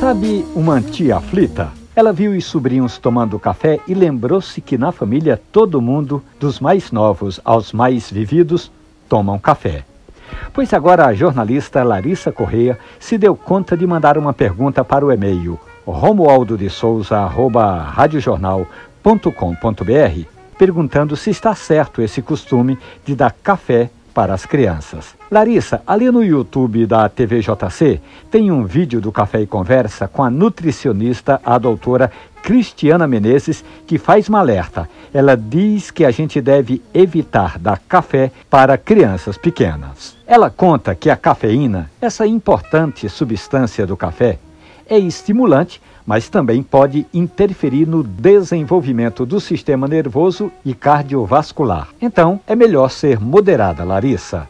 Sabe 0.00 0.46
uma 0.54 0.80
tia 0.80 1.18
aflita? 1.18 1.68
Ela 1.94 2.10
viu 2.10 2.32
os 2.32 2.46
sobrinhos 2.46 2.96
tomando 2.96 3.38
café 3.38 3.80
e 3.86 3.92
lembrou-se 3.92 4.58
que 4.58 4.78
na 4.78 4.92
família 4.92 5.38
todo 5.52 5.78
mundo, 5.82 6.24
dos 6.40 6.58
mais 6.58 6.90
novos 6.90 7.38
aos 7.44 7.74
mais 7.74 8.10
vividos, 8.10 8.72
tomam 9.10 9.38
café. 9.38 9.84
Pois 10.54 10.72
agora 10.72 11.04
a 11.04 11.12
jornalista 11.12 11.82
Larissa 11.82 12.32
Correia 12.32 12.78
se 12.98 13.18
deu 13.18 13.36
conta 13.36 13.76
de 13.76 13.86
mandar 13.86 14.16
uma 14.16 14.32
pergunta 14.32 14.82
para 14.82 15.04
o 15.04 15.12
e-mail 15.12 15.60
romualdo 15.84 16.56
de 16.56 16.70
perguntando 20.56 21.14
se 21.14 21.28
está 21.28 21.54
certo 21.54 22.00
esse 22.00 22.22
costume 22.22 22.78
de 23.04 23.14
dar 23.14 23.32
café 23.42 23.90
para 24.12 24.34
as 24.34 24.44
crianças. 24.44 25.14
Larissa, 25.30 25.82
ali 25.86 26.10
no 26.10 26.22
YouTube 26.22 26.86
da 26.86 27.08
TVJC 27.08 28.00
tem 28.30 28.50
um 28.50 28.64
vídeo 28.64 29.00
do 29.00 29.12
Café 29.12 29.40
e 29.40 29.46
Conversa 29.46 30.08
com 30.08 30.22
a 30.22 30.30
nutricionista, 30.30 31.40
a 31.44 31.56
doutora 31.58 32.10
Cristiana 32.42 33.06
Menezes, 33.06 33.64
que 33.86 33.98
faz 33.98 34.28
uma 34.28 34.40
alerta. 34.40 34.88
Ela 35.12 35.36
diz 35.36 35.90
que 35.90 36.04
a 36.04 36.10
gente 36.10 36.40
deve 36.40 36.82
evitar 36.92 37.58
dar 37.58 37.78
café 37.78 38.30
para 38.48 38.78
crianças 38.78 39.36
pequenas. 39.36 40.16
Ela 40.26 40.50
conta 40.50 40.94
que 40.94 41.10
a 41.10 41.16
cafeína, 41.16 41.90
essa 42.00 42.26
importante 42.26 43.08
substância 43.08 43.86
do 43.86 43.96
café, 43.96 44.38
é 44.88 44.98
estimulante, 44.98 45.80
mas 46.10 46.28
também 46.28 46.60
pode 46.60 47.06
interferir 47.14 47.86
no 47.86 48.02
desenvolvimento 48.02 49.24
do 49.24 49.38
sistema 49.38 49.86
nervoso 49.86 50.50
e 50.64 50.74
cardiovascular. 50.74 51.86
Então, 52.02 52.40
é 52.48 52.56
melhor 52.56 52.90
ser 52.90 53.20
moderada, 53.20 53.84
Larissa. 53.84 54.48